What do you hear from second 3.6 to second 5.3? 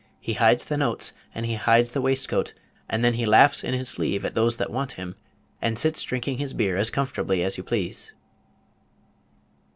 in his sleeve at those that want him,